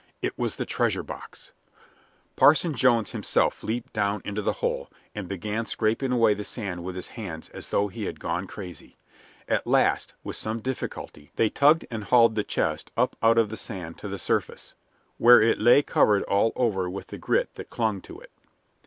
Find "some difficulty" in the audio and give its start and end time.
10.35-11.29